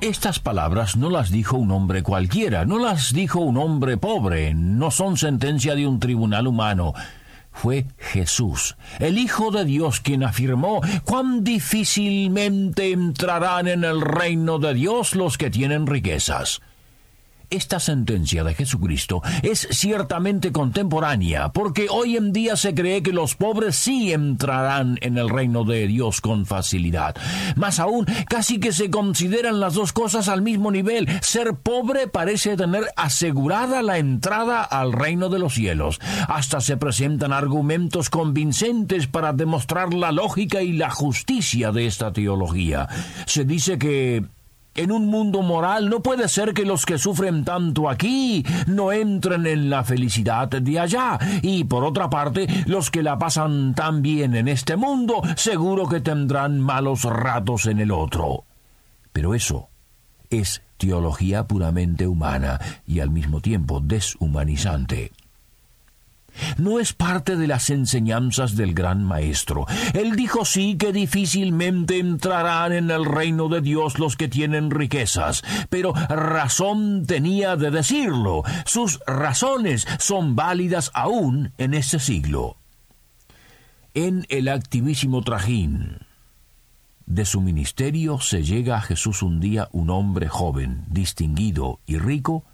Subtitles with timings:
[0.00, 4.92] Estas palabras no las dijo un hombre cualquiera, no las dijo un hombre pobre, no
[4.92, 6.94] son sentencia de un tribunal humano.
[7.50, 14.74] Fue Jesús, el Hijo de Dios, quien afirmó cuán difícilmente entrarán en el reino de
[14.74, 16.60] Dios los que tienen riquezas.
[17.50, 23.36] Esta sentencia de Jesucristo es ciertamente contemporánea, porque hoy en día se cree que los
[23.36, 27.16] pobres sí entrarán en el reino de Dios con facilidad.
[27.56, 31.08] Más aún, casi que se consideran las dos cosas al mismo nivel.
[31.22, 36.00] Ser pobre parece tener asegurada la entrada al reino de los cielos.
[36.28, 42.88] Hasta se presentan argumentos convincentes para demostrar la lógica y la justicia de esta teología.
[43.24, 44.24] Se dice que
[44.78, 49.46] en un mundo moral no puede ser que los que sufren tanto aquí no entren
[49.46, 51.18] en la felicidad de allá.
[51.42, 56.00] Y por otra parte, los que la pasan tan bien en este mundo, seguro que
[56.00, 58.44] tendrán malos ratos en el otro.
[59.12, 59.68] Pero eso
[60.30, 65.10] es teología puramente humana y al mismo tiempo deshumanizante
[66.56, 69.66] no es parte de las enseñanzas del gran maestro.
[69.94, 75.42] Él dijo sí que difícilmente entrarán en el reino de Dios los que tienen riquezas,
[75.70, 78.42] pero razón tenía de decirlo.
[78.66, 82.56] Sus razones son válidas aún en este siglo.
[83.94, 85.98] En el activísimo trajín
[87.08, 92.44] de su ministerio se llega a Jesús un día un hombre joven, distinguido y rico,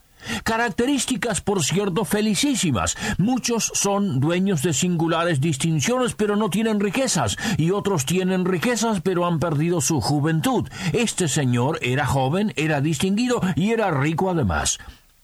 [0.42, 2.96] Características, por cierto, felicísimas.
[3.18, 9.26] Muchos son dueños de singulares distinciones, pero no tienen riquezas, y otros tienen riquezas, pero
[9.26, 10.68] han perdido su juventud.
[10.92, 14.78] Este señor era joven, era distinguido y era rico además.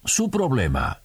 [0.04, 1.02] Su problema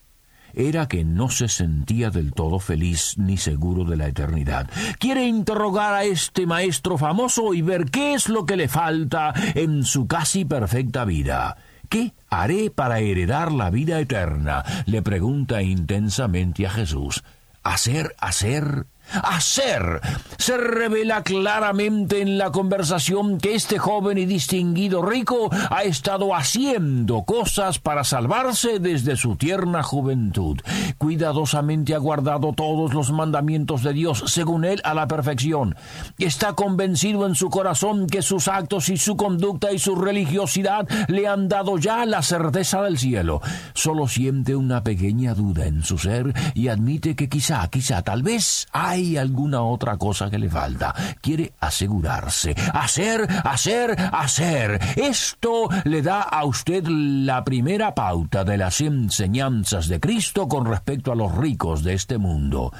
[0.55, 4.69] era que no se sentía del todo feliz ni seguro de la eternidad.
[4.99, 9.83] Quiere interrogar a este maestro famoso y ver qué es lo que le falta en
[9.83, 11.57] su casi perfecta vida.
[11.89, 14.63] ¿Qué haré para heredar la vida eterna?
[14.85, 17.23] le pregunta intensamente a Jesús.
[17.63, 20.01] Hacer, hacer, hacer.
[20.37, 27.23] Se revela claramente en la conversación que este joven y distinguido rico ha estado haciendo
[27.23, 30.59] cosas para salvarse desde su tierna juventud.
[30.97, 35.75] Cuidadosamente ha guardado todos los mandamientos de Dios, según él, a la perfección.
[36.17, 41.27] Está convencido en su corazón que sus actos y su conducta y su religiosidad le
[41.27, 43.41] han dado ya la certeza del cielo.
[43.73, 48.67] Solo siente una pequeña duda en su ser y admite que quizá, quizá, tal vez
[48.71, 50.95] hay hay alguna otra cosa que le falta.
[51.21, 52.55] Quiere asegurarse.
[52.73, 54.79] Hacer, hacer, hacer.
[54.95, 61.11] Esto le da a usted la primera pauta de las enseñanzas de Cristo con respecto
[61.11, 62.71] a los ricos de este mundo.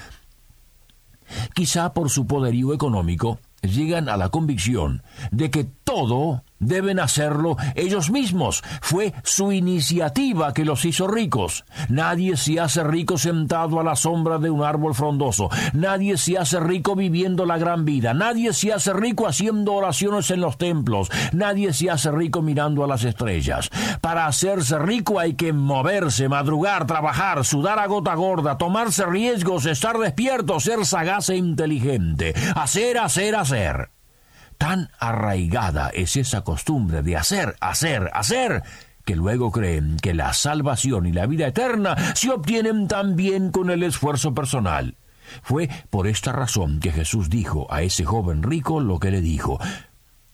[1.54, 8.10] Quizá por su poderío económico llegan a la convicción de que todo deben hacerlo ellos
[8.10, 8.64] mismos.
[8.82, 11.66] Fue su iniciativa que los hizo ricos.
[11.90, 15.50] Nadie se hace rico sentado a la sombra de un árbol frondoso.
[15.74, 18.14] Nadie se hace rico viviendo la gran vida.
[18.14, 21.10] Nadie se hace rico haciendo oraciones en los templos.
[21.34, 23.70] Nadie se hace rico mirando a las estrellas.
[24.02, 29.98] Para hacerse rico hay que moverse, madrugar, trabajar, sudar a gota gorda, tomarse riesgos, estar
[29.98, 32.34] despierto, ser sagaz e inteligente.
[32.56, 33.95] Hacer, hacer, hacer.
[34.58, 38.64] Tan arraigada es esa costumbre de hacer, hacer, hacer,
[39.04, 43.84] que luego creen que la salvación y la vida eterna se obtienen también con el
[43.84, 44.96] esfuerzo personal.
[45.42, 49.60] Fue por esta razón que Jesús dijo a ese joven rico lo que le dijo.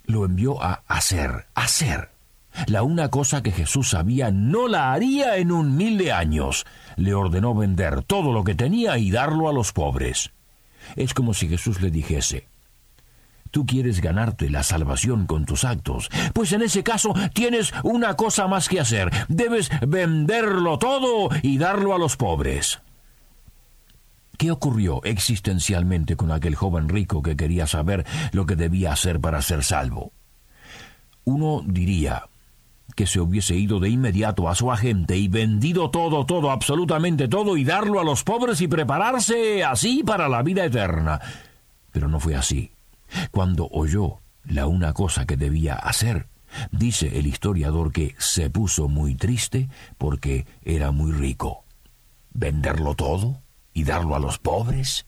[0.05, 2.11] Lo envió a hacer, hacer.
[2.67, 6.65] La una cosa que Jesús sabía no la haría en un mil de años.
[6.97, 10.31] Le ordenó vender todo lo que tenía y darlo a los pobres.
[10.95, 12.47] Es como si Jesús le dijese,
[13.51, 16.09] Tú quieres ganarte la salvación con tus actos.
[16.33, 19.11] Pues en ese caso tienes una cosa más que hacer.
[19.27, 22.79] Debes venderlo todo y darlo a los pobres.
[24.37, 29.41] ¿Qué ocurrió existencialmente con aquel joven rico que quería saber lo que debía hacer para
[29.41, 30.13] ser salvo?
[31.25, 32.23] Uno diría
[32.95, 37.57] que se hubiese ido de inmediato a su agente y vendido todo, todo, absolutamente todo,
[37.57, 41.19] y darlo a los pobres y prepararse así para la vida eterna.
[41.91, 42.71] Pero no fue así.
[43.31, 46.27] Cuando oyó la una cosa que debía hacer,
[46.71, 51.63] Dice el historiador que se puso muy triste porque era muy rico.
[52.33, 53.41] ¿Venderlo todo
[53.73, 55.05] y darlo a los pobres?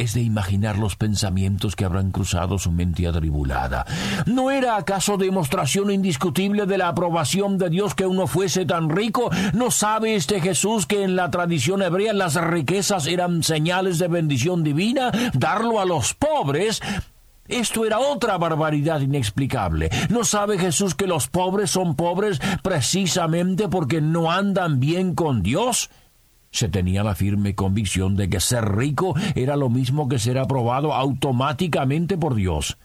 [0.00, 3.84] Es de imaginar los pensamientos que habrán cruzado su mente atribulada.
[4.24, 9.30] ¿No era acaso demostración indiscutible de la aprobación de Dios que uno fuese tan rico?
[9.52, 14.64] ¿No sabe este Jesús que en la tradición hebrea las riquezas eran señales de bendición
[14.64, 15.12] divina?
[15.34, 16.80] Darlo a los pobres
[17.48, 19.90] esto era otra barbaridad inexplicable.
[20.08, 25.90] ¿No sabe Jesús que los pobres son pobres precisamente porque no andan bien con Dios?
[26.50, 30.94] Se tenía la firme convicción de que ser rico era lo mismo que ser aprobado
[30.94, 32.76] automáticamente por Dios.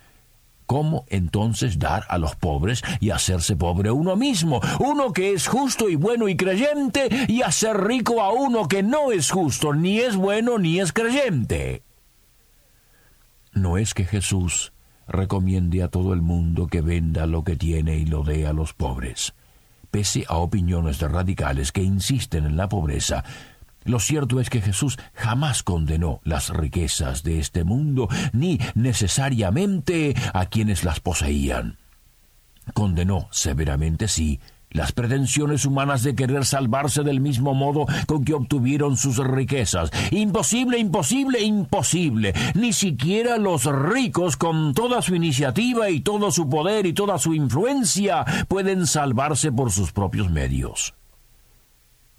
[0.66, 4.62] ¿Cómo entonces dar a los pobres y hacerse pobre uno mismo?
[4.80, 9.12] Uno que es justo y bueno y creyente y hacer rico a uno que no
[9.12, 11.84] es justo, ni es bueno, ni es creyente.
[13.54, 14.74] No es que Jesús
[15.08, 18.74] recomiende a todo el mundo que venda lo que tiene y lo dé a los
[18.74, 19.34] pobres.
[19.92, 23.24] Pese a opiniones de radicales que insisten en la pobreza,
[23.86, 30.48] lo cierto es que Jesús jamás condenó las riquezas de este mundo, ni necesariamente a
[30.48, 31.78] quienes las poseían.
[32.74, 34.40] Condenó severamente, sí,
[34.72, 39.92] las pretensiones humanas de querer salvarse del mismo modo con que obtuvieron sus riquezas.
[40.12, 42.34] Imposible, imposible, imposible.
[42.56, 47.34] Ni siquiera los ricos, con toda su iniciativa y todo su poder y toda su
[47.34, 50.94] influencia, pueden salvarse por sus propios medios.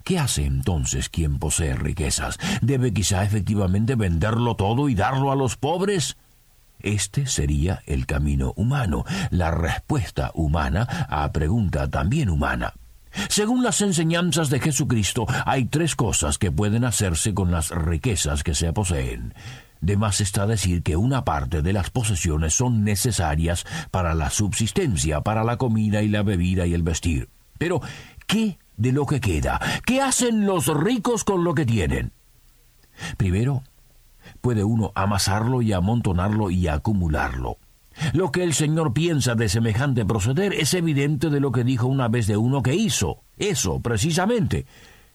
[0.06, 2.38] ¿Qué hace entonces quien posee riquezas?
[2.62, 6.16] ¿Debe quizá efectivamente venderlo todo y darlo a los pobres?
[6.78, 12.74] Este sería el camino humano, la respuesta humana a pregunta también humana.
[13.28, 18.54] Según las enseñanzas de Jesucristo, hay tres cosas que pueden hacerse con las riquezas que
[18.54, 19.34] se poseen.
[19.80, 25.22] De más está decir que una parte de las posesiones son necesarias para la subsistencia,
[25.22, 27.28] para la comida y la bebida y el vestir.
[27.58, 27.80] Pero,
[28.28, 29.60] ¿qué de lo que queda.
[29.84, 32.12] ¿Qué hacen los ricos con lo que tienen?
[33.16, 33.62] Primero,
[34.40, 37.58] puede uno amasarlo y amontonarlo y acumularlo.
[38.12, 42.08] Lo que el Señor piensa de semejante proceder es evidente de lo que dijo una
[42.08, 43.22] vez de uno que hizo.
[43.38, 44.66] Eso, precisamente.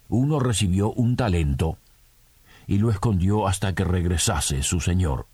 [0.10, 1.78] Uno recibió un talento
[2.68, 5.28] y lo escondió hasta que regresase su Señor.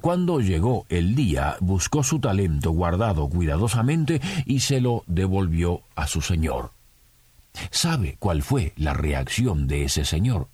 [0.00, 6.20] Cuando llegó el día, buscó su talento guardado cuidadosamente y se lo devolvió a su
[6.20, 6.70] Señor.
[7.70, 10.48] ¿Sabe cuál fue la reacción de ese señor?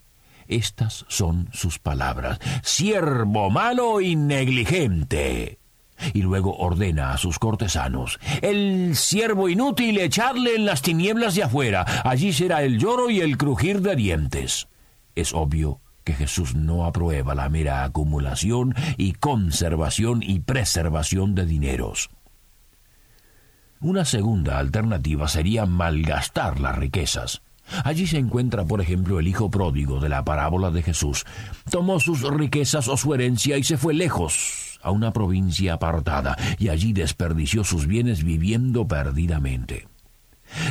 [0.49, 2.39] Estas son sus palabras.
[2.63, 5.59] Siervo malo y negligente.
[6.13, 11.85] Y luego ordena a sus cortesanos, el siervo inútil echarle en las tinieblas de afuera,
[12.05, 14.69] allí será el lloro y el crujir de dientes.
[15.15, 22.11] Es obvio que Jesús no aprueba la mera acumulación y conservación y preservación de dineros.
[23.83, 27.41] Una segunda alternativa sería malgastar las riquezas.
[27.83, 31.25] Allí se encuentra, por ejemplo, el hijo pródigo de la parábola de Jesús.
[31.71, 36.69] Tomó sus riquezas o su herencia y se fue lejos, a una provincia apartada, y
[36.69, 39.90] allí desperdició sus bienes viviendo perdidamente.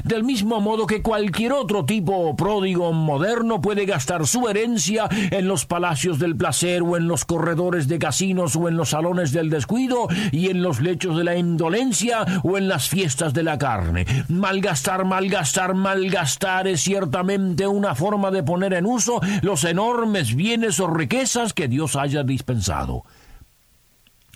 [0.03, 5.65] Del mismo modo que cualquier otro tipo pródigo moderno puede gastar su herencia en los
[5.65, 10.07] palacios del placer o en los corredores de casinos o en los salones del descuido
[10.31, 14.05] y en los lechos de la indolencia o en las fiestas de la carne.
[14.27, 20.87] Malgastar, malgastar, malgastar es ciertamente una forma de poner en uso los enormes bienes o
[20.87, 23.03] riquezas que Dios haya dispensado.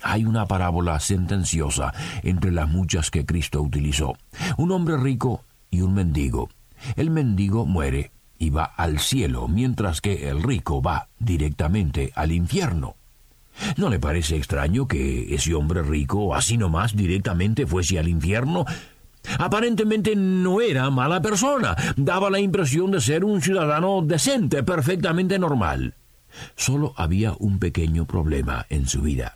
[0.04, 4.16] Hay una parábola sentenciosa entre las muchas que Cristo utilizó.
[4.58, 6.50] Un hombre rico y un mendigo.
[6.94, 12.96] El mendigo muere y va al cielo, mientras que el rico va directamente al infierno.
[13.78, 18.66] ¿No le parece extraño que ese hombre rico, así nomás, directamente fuese al infierno?
[19.38, 25.94] Aparentemente no era mala persona, daba la impresión de ser un ciudadano decente, perfectamente normal.
[26.56, 29.34] Solo había un pequeño problema en su vida.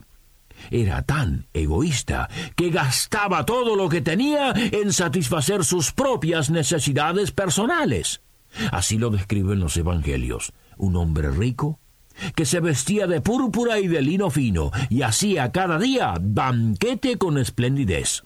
[0.71, 8.21] Era tan egoísta que gastaba todo lo que tenía en satisfacer sus propias necesidades personales.
[8.73, 10.53] Así lo describen los evangelios.
[10.77, 11.79] Un hombre rico
[12.35, 17.38] que se vestía de púrpura y de lino fino y hacía cada día banquete con
[17.38, 18.25] esplendidez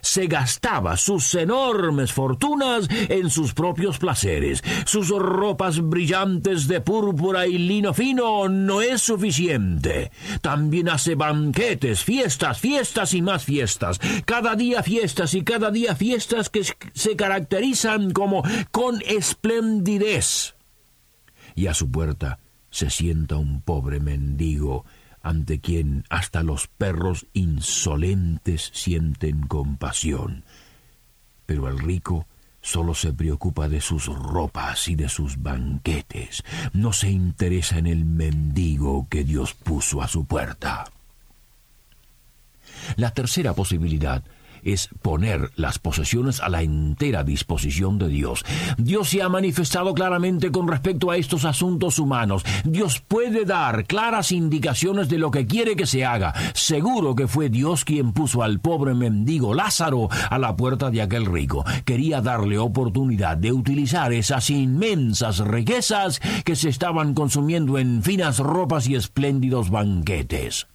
[0.00, 4.62] se gastaba sus enormes fortunas en sus propios placeres.
[4.86, 10.10] Sus ropas brillantes de púrpura y lino fino no es suficiente.
[10.40, 14.00] También hace banquetes, fiestas, fiestas y más fiestas.
[14.24, 20.54] Cada día fiestas y cada día fiestas que se caracterizan como con esplendidez.
[21.54, 22.38] Y a su puerta
[22.70, 24.84] se sienta un pobre mendigo
[25.22, 30.44] ante quien hasta los perros insolentes sienten compasión.
[31.46, 32.26] Pero el rico
[32.62, 38.04] solo se preocupa de sus ropas y de sus banquetes, no se interesa en el
[38.04, 40.84] mendigo que Dios puso a su puerta.
[42.96, 44.22] La tercera posibilidad
[44.64, 48.44] es poner las posesiones a la entera disposición de Dios.
[48.78, 52.44] Dios se ha manifestado claramente con respecto a estos asuntos humanos.
[52.64, 56.34] Dios puede dar claras indicaciones de lo que quiere que se haga.
[56.54, 61.26] Seguro que fue Dios quien puso al pobre mendigo Lázaro a la puerta de aquel
[61.26, 61.64] rico.
[61.84, 68.88] Quería darle oportunidad de utilizar esas inmensas riquezas que se estaban consumiendo en finas ropas
[68.88, 70.66] y espléndidos banquetes.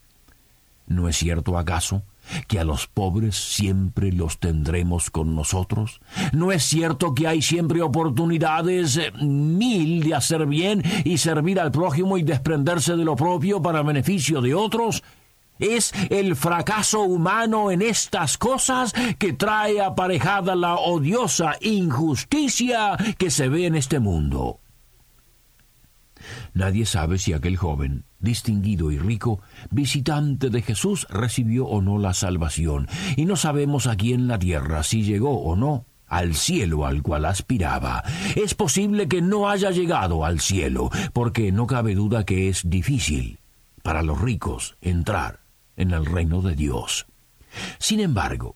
[0.87, 2.03] ¿No es cierto acaso?
[2.47, 5.99] Que a los pobres siempre los tendremos con nosotros?
[6.31, 11.71] ¿No es cierto que hay siempre oportunidades eh, mil de hacer bien y servir al
[11.71, 15.03] prójimo y desprenderse de lo propio para beneficio de otros?
[15.57, 23.47] Es el fracaso humano en estas cosas que trae aparejada la odiosa injusticia que se
[23.47, 24.59] ve en este mundo.
[26.53, 29.39] Nadie sabe si aquel joven, distinguido y rico,
[29.71, 34.83] visitante de Jesús, recibió o no la salvación, y no sabemos aquí en la tierra
[34.83, 38.03] si llegó o no al cielo al cual aspiraba.
[38.35, 43.39] Es posible que no haya llegado al cielo, porque no cabe duda que es difícil
[43.81, 45.39] para los ricos entrar
[45.77, 47.05] en el reino de Dios.
[47.79, 48.55] Sin embargo,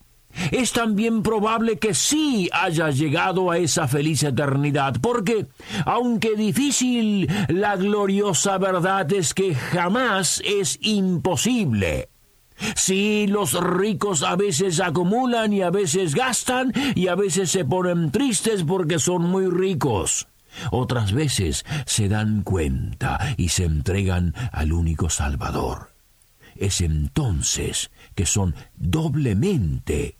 [0.50, 5.46] es también probable que sí haya llegado a esa feliz eternidad, porque,
[5.84, 12.08] aunque difícil, la gloriosa verdad es que jamás es imposible.
[12.76, 18.10] Sí, los ricos a veces acumulan y a veces gastan y a veces se ponen
[18.10, 20.28] tristes porque son muy ricos.
[20.70, 25.92] Otras veces se dan cuenta y se entregan al único Salvador.
[26.56, 30.19] Es entonces que son doblemente